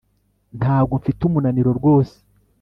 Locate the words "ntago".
0.59-0.93